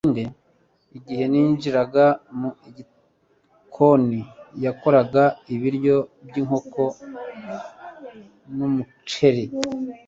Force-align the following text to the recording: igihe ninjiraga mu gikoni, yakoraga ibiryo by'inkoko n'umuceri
igihe 0.97 1.23
ninjiraga 1.31 2.05
mu 2.39 2.49
gikoni, 2.75 4.21
yakoraga 4.63 5.23
ibiryo 5.53 5.97
by'inkoko 6.27 6.83
n'umuceri 8.55 9.43